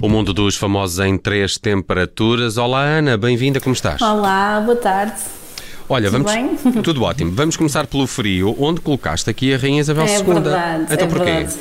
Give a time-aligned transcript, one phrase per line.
[0.00, 2.56] O mundo dos famosos em três temperaturas.
[2.56, 4.00] Olá, Ana, bem-vinda, como estás?
[4.00, 5.14] Olá, boa tarde.
[5.88, 6.62] Olha, Tudo vamos.
[6.64, 6.82] bem?
[6.82, 7.32] Tudo ótimo.
[7.32, 10.24] Vamos começar pelo frio, onde colocaste aqui a Rainha Isabel É II.
[10.24, 10.82] verdade.
[10.92, 11.24] Então é porquê?
[11.24, 11.56] verdade.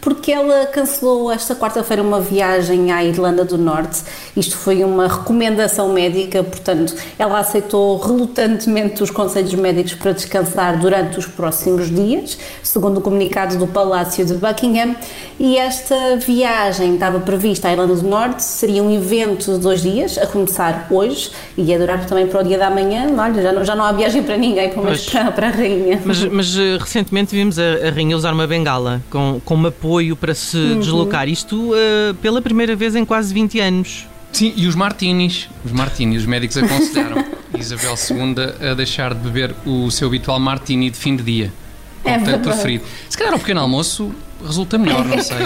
[0.00, 4.02] Porque ela cancelou esta quarta-feira uma viagem à Irlanda do Norte.
[4.36, 11.18] Isto foi uma recomendação médica, portanto, ela aceitou relutantemente os conselhos médicos para descansar durante
[11.18, 14.94] os próximos dias, segundo o comunicado do Palácio de Buckingham.
[15.38, 20.18] E esta viagem estava prevista à Irlanda do Norte, seria um evento de dois dias,
[20.18, 23.06] a começar hoje, e ia durar também para o dia da manhã.
[23.16, 26.00] Olha, já não, já não há viagem para ninguém, pelo menos para, para a rainha.
[26.04, 30.34] Mas, mas, eh, recentemente vimos a, a rainha usar uma bengala com, com apoio para
[30.34, 30.80] se Uhum.
[30.80, 31.28] deslocar.
[31.28, 34.06] Isto eh, pela primeira vez em quase 20 anos.
[34.32, 35.48] Sim, e os martinis.
[35.64, 37.24] Os martinis, os médicos aconselharam
[37.58, 41.52] Isabel II a deixar de beber o seu habitual martini de fim de dia.
[42.04, 42.48] É Portanto, verdade.
[42.48, 42.84] preferido.
[43.08, 44.12] Se calhar ao pequeno almoço
[44.44, 45.38] resulta melhor, não sei.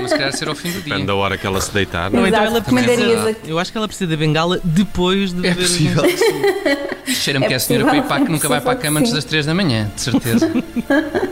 [0.00, 0.82] Mas se calhar ser ao fim do dia.
[0.84, 2.14] Depende da hora que ela se deitar.
[2.14, 5.62] Ou então ela precisa, eu acho que ela precisa da bengala depois de É beber.
[5.62, 6.04] possível.
[7.06, 8.72] Isto cheira-me É que é a senhora para ir para, possível, que nunca vai para
[8.72, 10.50] a é cama antes possível das 3 da manhã, de certeza.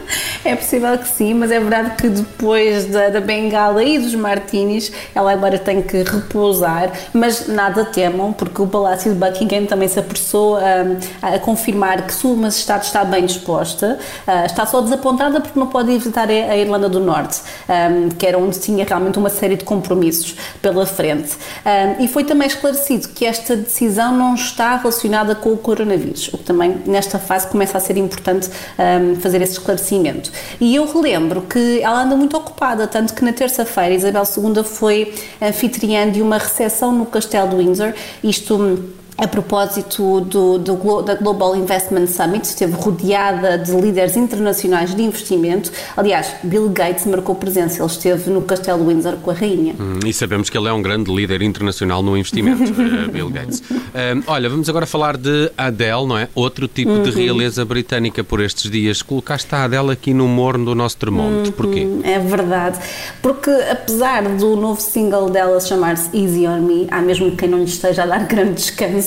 [0.45, 4.93] É possível que sim, mas é verdade que depois da, da bengala e dos martinis,
[5.15, 9.99] ela agora tem que repousar, mas nada temam, porque o Palácio de Buckingham também se
[10.01, 15.59] apressou a, a confirmar que Sua Majestade está bem disposta, ah, está só desapontada porque
[15.59, 19.19] não pode ir visitar a, a Irlanda do Norte, ah, que era onde tinha realmente
[19.19, 21.37] uma série de compromissos pela frente.
[21.65, 26.39] Ah, e foi também esclarecido que esta decisão não está relacionada com o coronavírus, o
[26.39, 30.31] que também nesta fase começa a ser importante ah, fazer esse esclarecimento.
[30.61, 35.15] E eu relembro que ela anda muito ocupada, tanto que na terça-feira Isabel II foi
[35.41, 37.93] anfitriã de uma recepção no Castelo de Windsor,
[38.23, 44.95] isto hum, a propósito do, do da Global Investment Summit, esteve rodeada de líderes internacionais
[44.95, 45.71] de investimento.
[45.97, 49.75] Aliás, Bill Gates marcou presença, ele esteve no Castelo Windsor com a rainha.
[49.79, 53.63] Hum, E sabemos que ele é um grande líder internacional no investimento, eh, Bill Gates.
[53.71, 56.29] Hum, olha, vamos agora falar de Adele, não é?
[56.35, 59.03] Outro tipo de realeza britânica por estes dias.
[59.03, 61.53] Colocaste a Adele aqui no morno do nosso termómetro.
[61.53, 61.87] Porquê?
[62.03, 62.79] É verdade,
[63.21, 67.65] porque apesar do novo single dela chamar-se Easy on Me, há mesmo quem não lhe
[67.65, 69.02] esteja a dar grande descanso.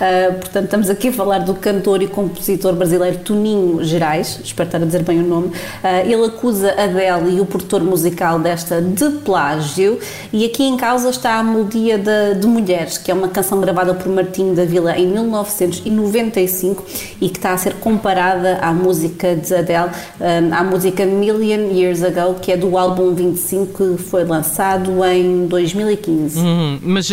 [0.00, 4.82] Ah, portanto, estamos aqui a falar do cantor e compositor brasileiro Toninho Gerais, espero estar
[4.82, 5.52] a dizer bem o nome.
[5.82, 9.98] Ah, ele acusa Adele e o produtor musical desta de plágio,
[10.32, 13.94] e aqui em causa está a melodia de, de Mulheres, que é uma canção gravada
[13.94, 16.84] por Martinho da Vila em 1995
[17.20, 19.90] e que está a ser comparada à música de Adele,
[20.20, 25.46] hum, à música Million Years Ago, que é do álbum 25 que foi lançado em
[25.46, 26.38] 2015.
[26.38, 27.10] Hum, mas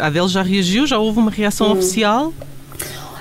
[0.00, 0.86] a Adele já reagiu?
[0.86, 2.32] Já houve uma reação oficial?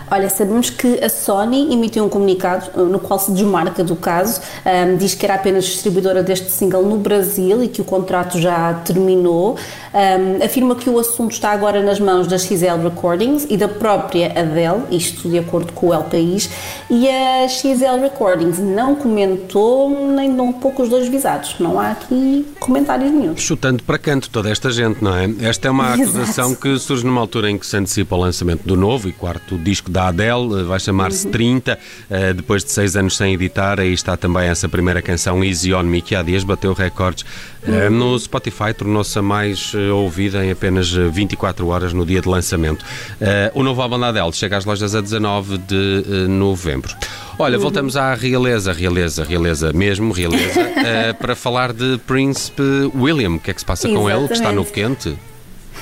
[0.10, 4.40] Olha, sabemos que a Sony emitiu um comunicado uh, no qual se desmarca do caso,
[4.66, 8.74] um, diz que era apenas distribuidora deste single no Brasil e que o contrato já
[8.86, 9.58] terminou.
[9.94, 14.28] Um, afirma que o assunto está agora nas mãos da XL Recordings e da própria
[14.38, 16.50] Adele, isto de acordo com o El País,
[16.90, 21.56] e a XL Recordings não comentou nem um pouco os dois visados.
[21.60, 23.36] Não há aqui comentários nenhum.
[23.38, 25.30] Chutando para canto toda esta gente, não é?
[25.42, 26.02] Esta é uma Exato.
[26.04, 29.58] acusação que surge numa altura em que se antecipa o lançamento do novo e quarto
[29.58, 31.80] disco da Adele, eh, vai chamar-se 30,
[32.10, 35.84] eh, depois de seis anos sem editar, aí está também essa primeira canção Easy On
[35.84, 37.26] Me, que há dias bateu recordes
[37.64, 42.28] eh, no Spotify, tornou-se a mais ouvida em apenas eh, 24 horas no dia de
[42.28, 42.84] lançamento.
[43.54, 46.94] O novo álbum da Adele chega às lojas a 19 de novembro.
[47.40, 50.60] Olha, voltamos à realeza, realeza, realeza mesmo, realeza,
[51.20, 53.36] para falar de Príncipe William.
[53.36, 54.74] O que é que se passa com ele, que está no Exatamente.
[54.74, 55.35] quente?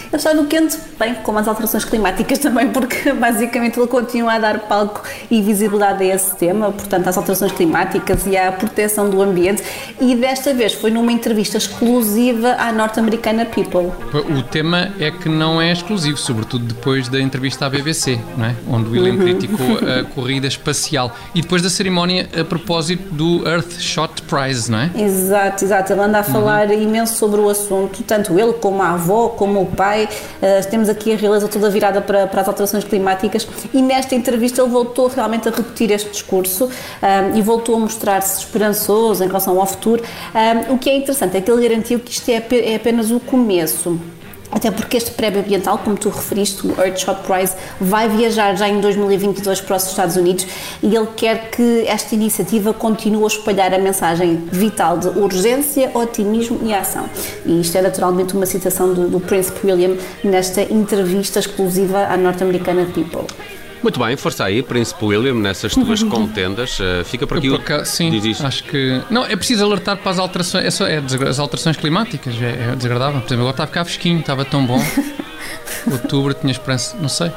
[0.08, 4.40] Ele está no quente, bem, como as alterações climáticas também, porque basicamente ele continua a
[4.40, 9.22] dar palco e visibilidade a esse tema, portanto, às alterações climáticas e à proteção do
[9.22, 9.64] ambiente.
[10.00, 13.92] E desta vez foi numa entrevista exclusiva à norte-americana People.
[14.38, 18.56] O tema é que não é exclusivo, sobretudo depois da entrevista à BBC, não é?
[18.70, 21.16] onde William criticou a corrida espacial.
[21.34, 24.92] E depois da cerimónia a propósito do Earthshot Prize, não é?
[24.96, 25.94] Exato, exato.
[25.94, 29.66] Ele anda a falar imenso sobre o assunto, tanto ele como a avó, como o
[29.66, 29.83] pai.
[30.42, 34.62] Eh, temos aqui a realeza toda virada para, para as alterações climáticas e nesta entrevista
[34.62, 36.70] ele voltou realmente a repetir este discurso
[37.02, 40.04] ah, e voltou a mostrar-se esperançoso em relação ao futuro.
[40.34, 43.20] Ah, o que é interessante é que ele garantiu que isto é, é apenas o
[43.20, 44.00] começo.
[44.54, 48.80] Até porque este prémio ambiental, como tu referiste, o Earthshot Prize, vai viajar já em
[48.80, 50.46] 2022 para os Estados Unidos
[50.82, 56.60] e ele quer que esta iniciativa continue a espalhar a mensagem vital de urgência, otimismo
[56.64, 57.10] e ação.
[57.46, 62.86] E isto é naturalmente uma citação do, do Príncipe William nesta entrevista exclusiva à norte-americana
[62.86, 63.26] People.
[63.84, 66.80] Muito bem, força aí, Príncipe William, nessas tuas contendas.
[66.80, 69.02] Uh, fica por aqui por cá, Sim, diz acho que.
[69.10, 70.66] Não, é preciso alertar para as alterações.
[70.66, 73.20] É só, é as alterações climáticas, é, é desagradável.
[73.20, 74.82] Por exemplo, agora está a ficar fresquinho, estava tão bom.
[75.92, 77.28] Outubro tinha esperança, não sei.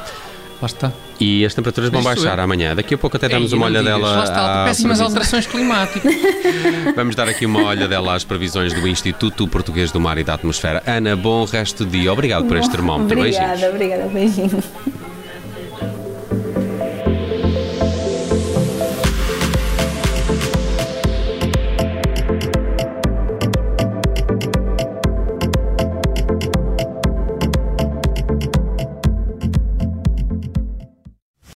[0.61, 0.91] Lá está.
[1.19, 2.75] E as temperaturas vão baixar amanhã.
[2.75, 4.09] Daqui a pouco até damos Ei, uma olhadela.
[4.09, 6.13] Lá está, péssimas alterações climáticas.
[6.95, 10.81] Vamos dar aqui uma olhadela às previsões do Instituto Português do Mar e da Atmosfera.
[10.87, 12.13] Ana, bom resto de dia.
[12.13, 13.19] Obrigado por este termómetro.
[13.19, 13.73] Obrigada, beijinhos.
[13.73, 14.63] obrigada, beijinho.